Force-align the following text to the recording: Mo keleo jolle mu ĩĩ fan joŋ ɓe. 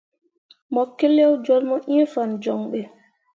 Mo 0.73 0.83
keleo 0.97 1.31
jolle 1.45 1.65
mu 1.69 1.77
ĩĩ 1.93 2.03
fan 2.13 2.29
joŋ 2.43 2.59
ɓe. 2.71 2.79